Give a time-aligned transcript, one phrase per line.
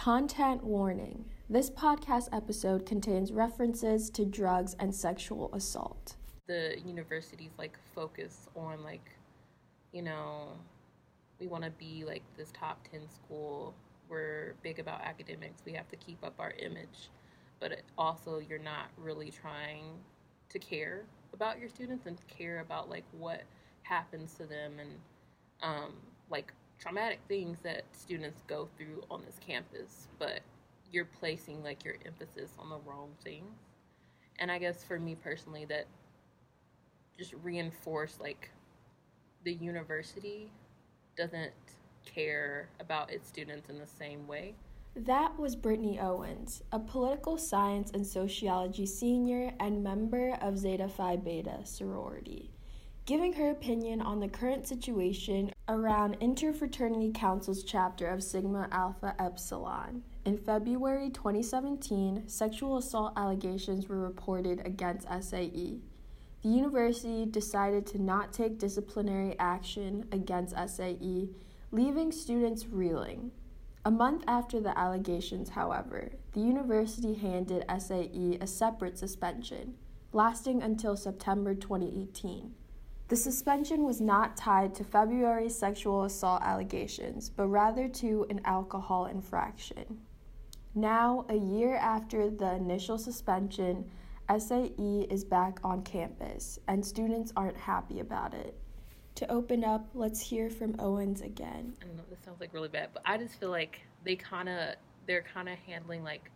[0.00, 6.16] Content warning this podcast episode contains references to drugs and sexual assault.
[6.46, 9.10] The universities like focus on like,
[9.92, 10.52] you know,
[11.38, 13.74] we want to be like this top 10 school.
[14.08, 15.60] We're big about academics.
[15.66, 17.10] We have to keep up our image.
[17.58, 19.84] But also, you're not really trying
[20.48, 21.02] to care
[21.34, 23.42] about your students and care about like what
[23.82, 24.90] happens to them and
[25.62, 25.92] um,
[26.30, 30.40] like traumatic things that students go through on this campus, but
[30.90, 33.58] you're placing like your emphasis on the wrong things.
[34.38, 35.86] And I guess for me personally, that
[37.18, 38.50] just reinforce like
[39.44, 40.50] the university
[41.16, 41.52] doesn't
[42.06, 44.54] care about its students in the same way.
[44.96, 51.16] That was Brittany Owens, a political science and sociology senior and member of Zeta Phi
[51.16, 52.50] Beta sorority
[53.10, 60.04] giving her opinion on the current situation around Interfraternity Council's chapter of Sigma Alpha Epsilon.
[60.24, 65.80] In February 2017, sexual assault allegations were reported against SAE.
[66.42, 71.30] The university decided to not take disciplinary action against SAE,
[71.72, 73.32] leaving students reeling.
[73.84, 79.74] A month after the allegations, however, the university handed SAE a separate suspension,
[80.12, 82.54] lasting until September 2018.
[83.10, 89.06] The suspension was not tied to February's sexual assault allegations, but rather to an alcohol
[89.06, 89.98] infraction.
[90.76, 93.90] Now, a year after the initial suspension,
[94.28, 98.56] SAE is back on campus, and students aren't happy about it.
[99.16, 101.74] To open up, let's hear from Owens again.
[101.82, 104.76] I know, this sounds like really bad, but I just feel like they kind of
[105.08, 106.30] they're kind of handling like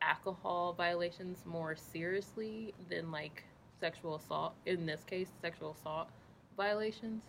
[0.00, 3.42] alcohol violations more seriously than like
[3.80, 6.08] sexual assault in this case sexual assault
[6.56, 7.22] violations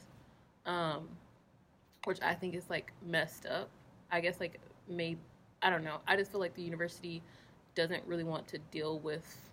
[0.66, 1.08] um
[2.06, 3.70] which i think is like messed up
[4.12, 5.20] i guess like maybe
[5.62, 7.22] i don't know i just feel like the university
[7.76, 9.50] doesn't really want to deal with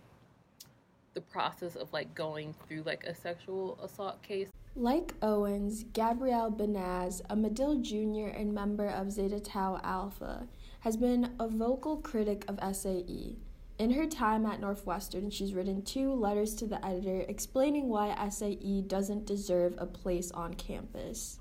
[1.14, 7.20] the process of like going through like a sexual assault case like Owens, Gabrielle Bienasz,
[7.30, 8.36] a Medill Jr.
[8.36, 10.48] and member of Zeta Tau Alpha,
[10.80, 13.36] has been a vocal critic of SAE.
[13.78, 18.84] In her time at Northwestern, she's written two letters to the editor explaining why SAE
[18.86, 21.40] doesn't deserve a place on campus.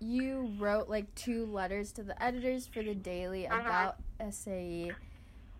[0.00, 3.60] You wrote like two letters to the editors for the daily uh-huh.
[3.62, 4.90] about SAE.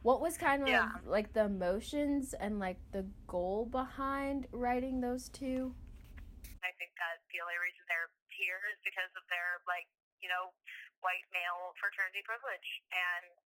[0.02, 0.90] What was kind of yeah.
[1.06, 5.70] like the emotions and like the goal behind writing those two?
[6.66, 9.86] I think that the only reason they're here is because of their like,
[10.18, 10.50] you know,
[10.98, 13.38] white male fraternity privilege and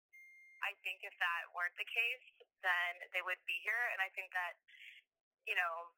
[0.62, 2.26] I think if that weren't the case,
[2.62, 3.82] then they wouldn't be here.
[3.92, 4.54] And I think that,
[5.46, 5.92] you know,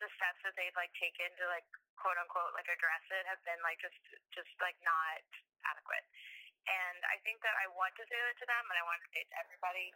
[0.00, 1.64] the steps that they've like taken to like
[1.96, 3.96] quote unquote like address it have been like just
[4.32, 5.24] just like not
[5.64, 6.04] adequate.
[6.66, 9.08] And I think that I want to say that to them, and I want to
[9.14, 9.94] say it to everybody.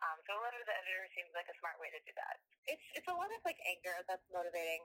[0.00, 2.40] Um, so a letter to the editor seems like a smart way to do that.
[2.68, 4.84] It's it's a lot of like anger that's motivating.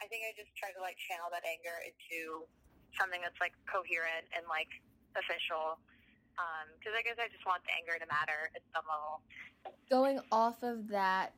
[0.00, 2.48] I think I just try to like channel that anger into
[2.96, 4.70] something that's like coherent and like
[5.16, 5.80] official
[6.78, 9.20] because um, I guess I just want the anger to matter at some level.
[9.90, 11.32] Going off of that,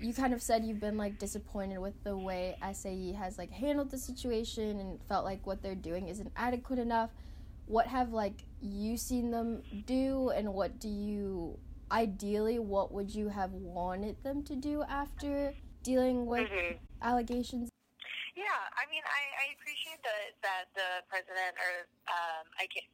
[0.00, 3.90] you kind of said you've been like disappointed with the way SAE has like handled
[3.90, 7.10] the situation and felt like what they're doing isn't adequate enough.
[7.66, 11.58] What have like you seen them do, and what do you
[11.90, 16.76] ideally what would you have wanted them to do after dealing with mm-hmm.
[17.02, 17.70] allegations?
[18.36, 18.44] Yeah,
[18.76, 22.84] I mean, I, I appreciate that that the president or um, I can't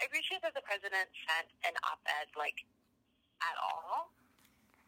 [0.00, 2.64] I appreciate that the president sent an op-ed like
[3.44, 4.08] at all,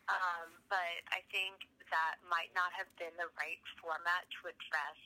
[0.09, 4.99] um, but I think that might not have been the right format to address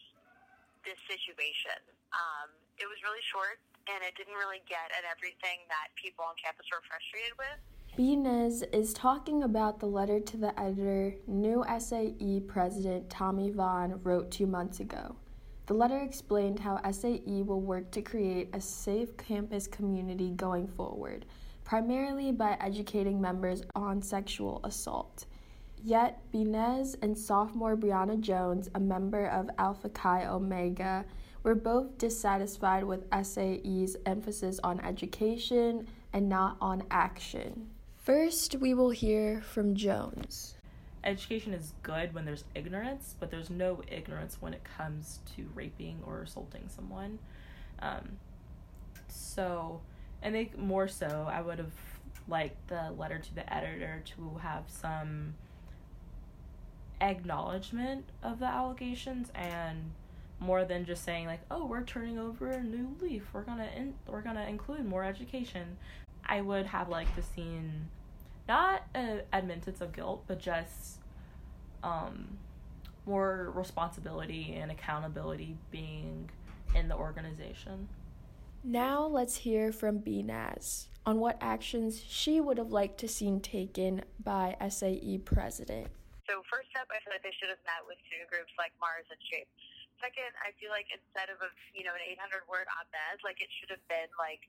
[0.87, 1.83] this situation.
[2.15, 3.59] Um, it was really short,
[3.91, 7.59] and it didn't really get at everything that people on campus were frustrated with.
[7.99, 14.31] Bienasz is talking about the letter to the editor new SAE president Tommy Vaughan wrote
[14.31, 15.17] two months ago.
[15.67, 21.27] The letter explained how SAE will work to create a safe campus community going forward,
[21.65, 25.27] primarily by educating members on sexual assault.
[25.83, 31.05] Yet, Bienasz and sophomore Brianna Jones, a member of Alpha Chi Omega,
[31.43, 37.71] were both dissatisfied with SAE's emphasis on education and not on action.
[37.97, 40.56] First, we will hear from Jones
[41.07, 46.03] education is good when there's ignorance, but there's no ignorance when it comes to raping
[46.07, 47.19] or assaulting someone.
[47.79, 48.19] Um,
[49.09, 49.81] so,
[50.23, 51.73] I think more so, I would have
[52.29, 55.35] liked the letter to the editor to have some
[57.01, 59.93] acknowledgement of the allegations and
[60.41, 63.95] more than just saying like oh we're turning over a new leaf we're gonna in-
[64.07, 65.77] we're gonna include more education
[66.29, 67.89] I would have liked to scene,
[68.49, 70.99] not an admittance of guilt, but just
[71.83, 72.39] um,
[73.07, 76.31] more responsibility and accountability being
[76.75, 77.89] in the organization.
[78.65, 84.03] Now let's hear from Bienasz on what actions she would have liked to seen taken
[84.19, 85.87] by SAE president.
[86.27, 89.07] So first up, I feel like they should have met with student groups like Mars
[89.07, 89.47] and Shape.
[90.03, 93.49] Second, I feel like instead of a you know an 800 word op-ed, like it
[93.63, 94.43] should have been like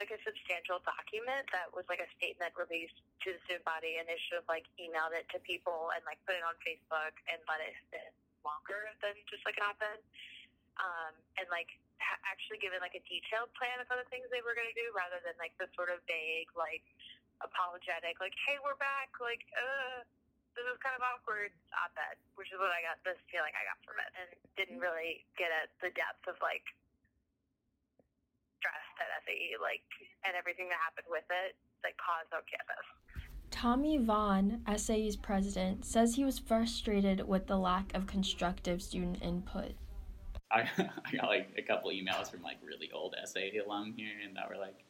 [0.00, 4.08] like a substantial document that was like a statement released to the student body, and
[4.08, 7.38] they should have like emailed it to people and like put it on Facebook and
[7.46, 8.12] let it sit
[8.42, 10.00] longer than just like an op-ed.
[10.80, 11.68] Um, and like
[12.02, 14.90] ha- actually given like a detailed plan of other things they were going to do
[14.96, 16.82] rather than like the sort of vague like
[17.44, 20.00] apologetic like hey we're back like uh
[20.56, 23.78] this is kind of awkward op-ed which is what I got this feeling I got
[23.84, 24.28] from it and
[24.58, 26.66] didn't really get at the depth of like
[28.62, 29.82] stress that SAE like
[30.22, 32.86] and everything that happened with it like caused on campus.
[33.50, 39.74] Tommy Vaughan, SAE's president, says he was frustrated with the lack of constructive student input.
[40.50, 44.36] I, I got like a couple emails from like really old SAE alum here, and
[44.36, 44.84] that were like,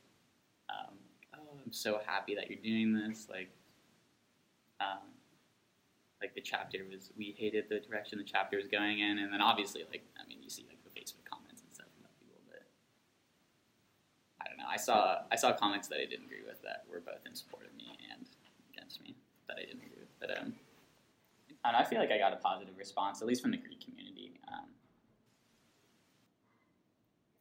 [0.70, 0.94] um,
[1.34, 3.50] "Oh, I'm so happy that you're doing this." Like,
[4.80, 5.10] um,
[6.20, 9.40] like the chapter was, we hated the direction the chapter was going in, and then
[9.40, 12.42] obviously, like, I mean, you see like the Facebook comments and stuff from other people,
[12.48, 12.62] but
[14.40, 14.68] I don't know.
[14.70, 17.66] I saw I saw comments that I didn't agree with that were both in support
[17.66, 18.26] of me and
[18.72, 19.16] against me
[19.48, 20.12] that I didn't agree with.
[20.20, 20.54] But um,
[21.64, 23.56] I, don't know, I feel like I got a positive response, at least from the
[23.56, 24.38] Greek community.
[24.48, 24.68] Um,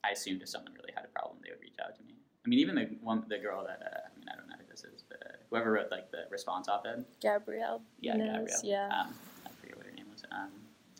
[0.03, 2.15] I assumed if someone really had a problem, they would reach out to me.
[2.43, 4.65] I mean, even the one, the girl that uh, I mean, I don't know who
[4.69, 7.81] this is, but uh, whoever wrote like the response op-ed, Gabrielle.
[7.99, 8.89] yeah, knows, Gabrielle.
[8.89, 8.99] Yeah.
[8.99, 9.13] Um,
[9.45, 10.23] I forget what her name was.
[10.31, 10.49] Um,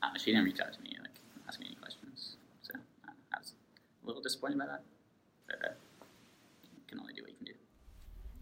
[0.03, 2.37] know, she didn't reach out to me, like ask me any questions.
[2.61, 2.73] So
[3.07, 3.53] uh, I was
[4.03, 4.83] a little disappointed by that,
[5.47, 5.73] but uh,
[6.63, 7.57] you can only do what you can do.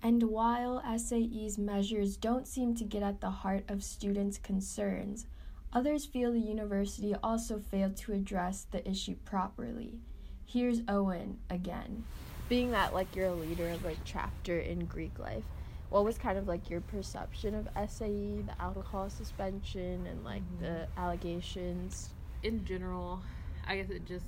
[0.01, 5.27] And while SAE's measures don't seem to get at the heart of students' concerns,
[5.73, 9.99] others feel the university also failed to address the issue properly.
[10.45, 12.05] Here's Owen again.
[12.47, 15.43] Being that like you're a leader of like chapter in Greek life,
[15.89, 20.63] what was kind of like your perception of SAE, the alcohol suspension and like mm-hmm.
[20.63, 22.09] the allegations?
[22.43, 23.21] in general,
[23.67, 24.25] I guess it just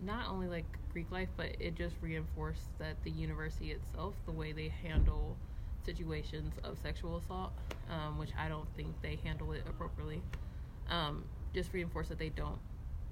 [0.00, 4.52] not only like Greek life, but it just reinforced that the university itself, the way
[4.52, 5.36] they handle
[5.84, 7.52] situations of sexual assault,
[7.90, 10.22] um, which I don't think they handle it appropriately,
[10.90, 11.24] um,
[11.54, 12.58] just reinforced that they don't.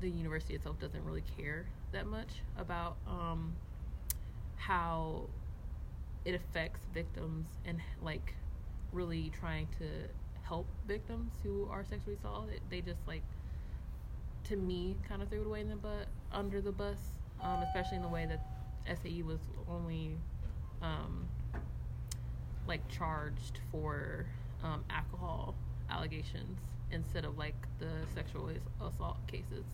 [0.01, 3.55] The university itself doesn't really care that much about um,
[4.57, 5.29] how
[6.25, 8.35] it affects victims and like
[8.93, 9.87] really trying to
[10.43, 12.61] help victims who are sexually assaulted.
[12.69, 13.23] They just like
[14.45, 16.07] to me kind of threw it away in the butt
[16.37, 16.99] under the bus,
[17.43, 18.47] um, especially in the way that
[19.03, 20.17] SAE was only
[20.83, 21.27] um,
[22.69, 24.27] like charged for
[24.63, 25.55] um, alcohol
[25.91, 26.59] allegations
[26.93, 28.51] instead of like the sexual
[28.81, 29.65] assault cases.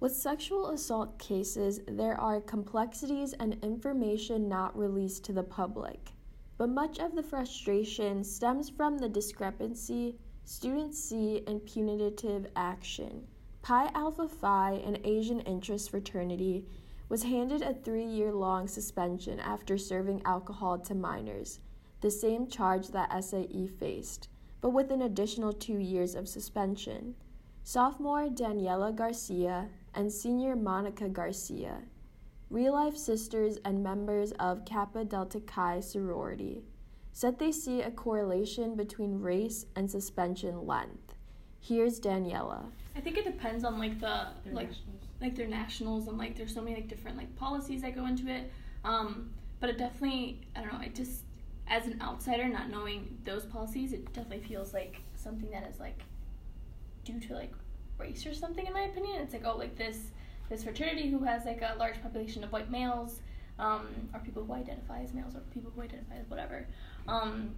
[0.00, 6.10] With sexual assault cases, there are complexities and information not released to the public.
[6.58, 13.26] But much of the frustration stems from the discrepancy students see in punitive action.
[13.64, 16.66] Pi Alpha Phi, an Asian interest fraternity,
[17.08, 21.60] was handed a three year long suspension after serving alcohol to minors,
[22.02, 24.28] the same charge that SAE faced,
[24.60, 27.14] but with an additional two years of suspension.
[27.62, 31.84] Sophomore Daniela Garcia and senior Monica Garcia,
[32.50, 36.64] real life sisters and members of Kappa Delta Chi sorority,
[37.14, 41.14] said they see a correlation between race and suspension length.
[41.60, 42.66] Here's Daniela.
[42.96, 45.02] I think it depends on like the Their like nationals.
[45.20, 48.28] like their nationals and like there's so many like different like policies that go into
[48.28, 48.50] it.
[48.84, 50.80] Um, but it definitely I don't know.
[50.80, 51.22] It just
[51.66, 56.00] as an outsider, not knowing those policies, it definitely feels like something that is like
[57.04, 57.52] due to like
[57.98, 58.66] race or something.
[58.66, 59.98] In my opinion, it's like oh like this
[60.50, 63.20] this fraternity who has like a large population of white males,
[63.58, 66.66] um, or people who identify as males or people who identify as whatever,
[67.08, 67.54] um,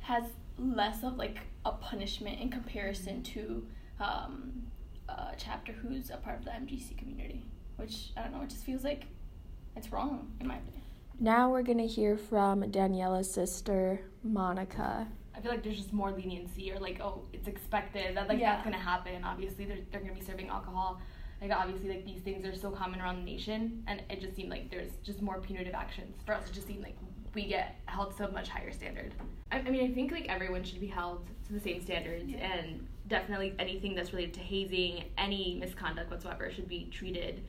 [0.00, 0.24] has
[0.58, 3.66] less of like a punishment in comparison to
[4.00, 4.62] um,
[5.08, 7.44] a chapter who's a part of the MGC community,
[7.76, 9.04] which I don't know, it just feels like
[9.76, 10.82] it's wrong in my opinion.
[11.20, 15.06] Now we're gonna hear from Daniela's sister, Monica.
[15.36, 18.52] I feel like there's just more leniency or like oh it's expected that like Yeah.
[18.54, 19.22] that's gonna happen.
[19.24, 21.00] Obviously they're they're gonna be serving alcohol.
[21.40, 24.50] Like obviously like these things are so common around the nation and it just seemed
[24.50, 26.16] like there's just more punitive actions.
[26.26, 26.96] For us it just seemed like
[27.34, 29.12] we get held to a much higher standard.
[29.52, 32.38] I, I mean I think like everyone should be held to the same standards Yeah.
[32.38, 37.42] and definitely anything that's related to hazing, any misconduct whatsoever should be treated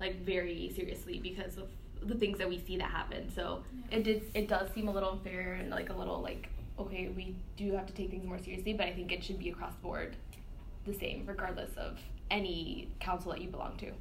[0.00, 1.68] like very seriously because of
[2.02, 3.30] the things that we see that happen.
[3.34, 6.48] So it did it does seem a little unfair and like a little like
[6.78, 9.48] okay, we do have to take things more seriously, but I think it should be
[9.48, 10.16] across the board
[10.84, 11.98] the same, regardless of
[12.30, 13.92] any council that you belong to.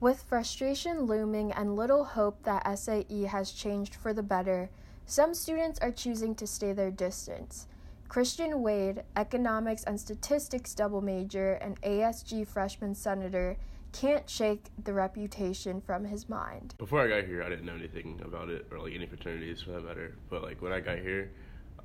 [0.00, 4.70] With frustration looming and little hope that SAE has changed for the better,
[5.06, 7.66] some students are choosing to stay their distance.
[8.08, 13.58] Christian Wade, economics and statistics double major and ASG freshman senator,
[13.92, 16.74] can't shake the reputation from his mind.
[16.78, 19.72] Before I got here, I didn't know anything about it or like any fraternities for
[19.72, 20.16] that matter.
[20.30, 21.32] But like when I got here,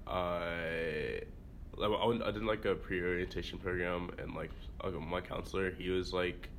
[0.07, 1.21] I
[1.81, 4.51] I did like a pre-orientation program and like
[5.01, 6.49] my counselor, he was like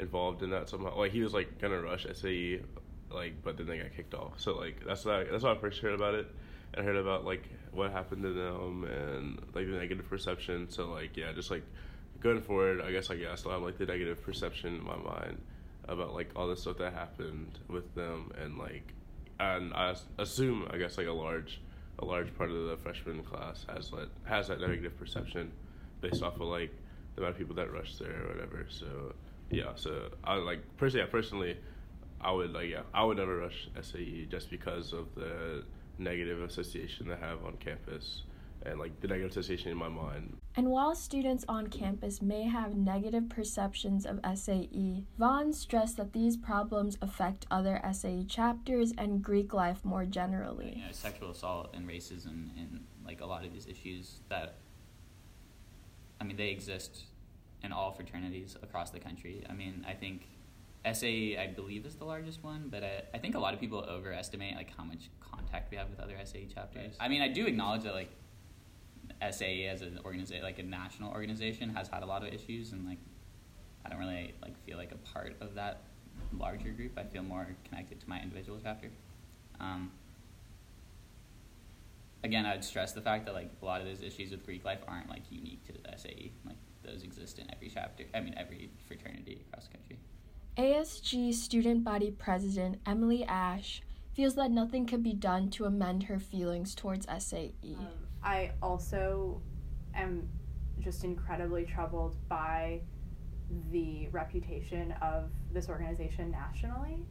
[0.00, 0.96] involved in that somehow.
[0.98, 2.62] Like he was like gonna rush SAE,
[3.10, 4.40] like but then they got kicked off.
[4.40, 6.26] So like that's why that's why I first heard about it.
[6.72, 10.70] And I heard about like what happened to them and like the negative perception.
[10.70, 11.64] So like yeah, just like
[12.20, 14.96] going forward, I guess like yeah, I still have like the negative perception in my
[14.96, 15.40] mind
[15.86, 18.94] about like all the stuff that happened with them and like
[19.38, 21.60] and I assume I guess like a large
[21.98, 25.52] a large part of the freshman class has that has that negative perception
[26.00, 26.72] based off of like
[27.14, 28.66] the amount of people that rush there or whatever.
[28.68, 29.14] So
[29.50, 31.56] yeah, so I like personally, yeah, personally,
[32.20, 35.64] I would like yeah, I would never rush SAE just because of the
[35.98, 38.22] negative association they have on campus
[38.66, 40.36] and like the negative association in my mind.
[40.56, 46.36] And while students on campus may have negative perceptions of SAE, Vaughan stressed that these
[46.36, 50.74] problems affect other SAE chapters and Greek life more generally.
[50.76, 54.54] You know, sexual assault and racism and like a lot of these issues that
[56.20, 57.04] I mean they exist
[57.62, 59.44] in all fraternities across the country.
[59.48, 60.26] I mean, I think
[60.92, 63.80] SAE, I believe, is the largest one, but I, I think a lot of people
[63.88, 66.94] overestimate like how much contact we have with other SAE chapters.
[67.00, 68.10] I mean, I do acknowledge that like
[69.30, 72.86] SAE as an organization, like a national organization, has had a lot of issues, and
[72.86, 72.98] like
[73.84, 75.84] I don't really like feel like a part of that
[76.38, 76.98] larger group.
[76.98, 78.90] I feel more connected to my individual chapter.
[79.60, 79.90] Um,
[82.22, 84.80] again, I'd stress the fact that like a lot of those issues with Greek life
[84.86, 86.32] aren't like unique to the SAE.
[86.44, 88.04] Like those exist in every chapter.
[88.14, 89.98] I mean, every fraternity across the country.
[90.56, 93.82] ASG student body president Emily Ash
[94.12, 97.52] feels that nothing could be done to amend her feelings towards SAE.
[97.64, 97.88] Um,
[98.22, 99.42] I also
[99.94, 100.28] am
[100.78, 102.82] just incredibly troubled by
[103.72, 107.04] the reputation of this organization nationally,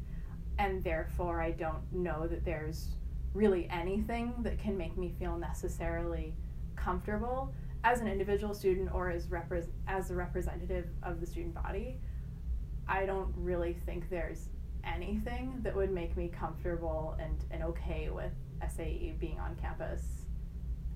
[0.57, 2.95] and therefore I don't know that there's
[3.33, 6.33] really anything that can make me feel necessarily
[6.77, 11.99] comfortable as an individual student or as repre- as a representative of the student body.
[12.87, 14.49] I don't really think there's
[14.83, 18.33] anything that would make me comfortable and, and okay with
[18.75, 20.01] SAE being on campus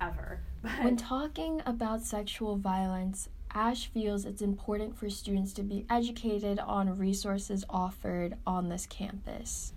[0.01, 0.41] ever.
[0.61, 6.59] But when talking about sexual violence, Ash feels it's important for students to be educated
[6.59, 9.73] on resources offered on this campus.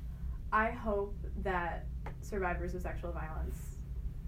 [0.52, 1.87] I hope that
[2.23, 3.76] survivors of sexual violence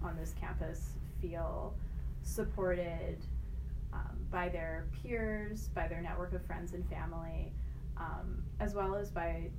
[0.01, 1.73] on this campus feel
[2.21, 3.17] supported
[3.91, 7.51] um, by their peers, by their network of friends and family,
[7.97, 9.49] um, as well as by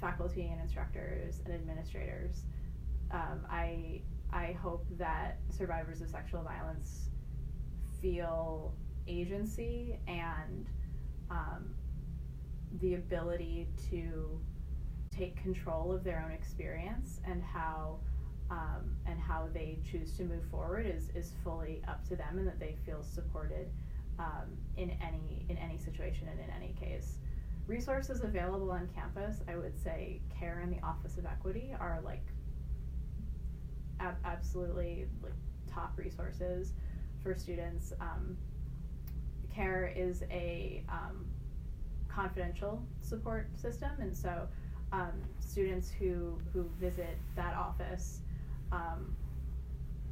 [0.00, 2.44] faculty and instructors and administrators.
[3.10, 7.10] Um, I I hope that survivors of sexual violence
[8.00, 8.74] feel
[9.06, 10.66] agency and
[11.30, 11.74] um,
[12.80, 14.40] the ability to
[15.16, 17.98] take control of their own experience and how
[18.50, 22.46] um, and how they choose to move forward is, is fully up to them and
[22.46, 23.70] that they feel supported
[24.18, 27.18] um, in any in any situation and in any case
[27.66, 32.26] resources available on campus i would say care and the office of equity are like
[34.00, 35.32] ab- absolutely like
[35.66, 36.72] top resources
[37.22, 37.92] for students.
[38.00, 38.36] Um,
[39.52, 41.26] CARE is a um,
[42.08, 44.48] confidential support system, and so
[44.92, 48.20] um, students who who visit that office
[48.72, 49.14] um,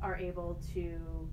[0.01, 1.29] are able to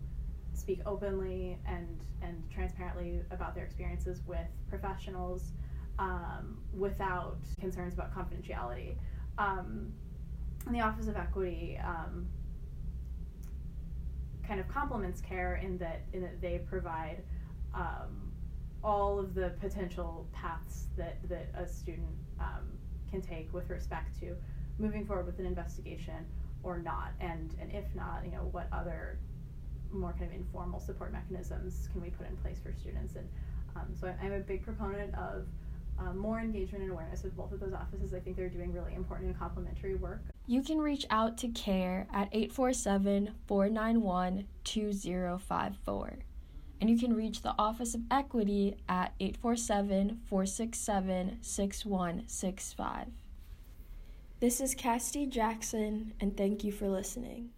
[0.54, 1.88] speak openly and
[2.22, 5.52] and transparently about their experiences with professionals
[6.00, 8.96] um, without concerns about confidentiality.
[9.38, 9.92] Um,
[10.66, 12.28] in the Office of Equity, um,
[14.48, 17.22] kind of complements care in that in that they provide
[17.76, 18.32] um,
[18.84, 22.08] all of the potential paths that that a student
[22.40, 22.66] um,
[23.12, 24.36] can take with respect to
[24.80, 26.26] moving forward with an investigation
[26.64, 29.20] or not, and and if not, you know what other
[29.92, 33.28] more kind of informal support mechanisms can we put in place for students and
[33.76, 35.48] um, so I'm a big proponent of
[36.00, 38.14] um, more engagement and awareness with both of those offices.
[38.14, 40.22] I think they're doing really important and complementary work.
[40.48, 46.20] You can reach out to CARE at 847 491 2054.
[46.82, 53.08] And you can reach the Office of Equity at 847 467 6165.
[54.40, 57.50] This is Cassidy Jackson, and thank you for listening.